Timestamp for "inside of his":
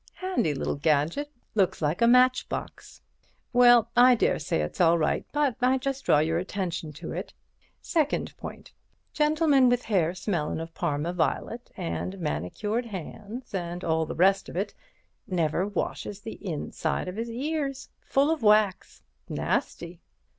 16.43-17.29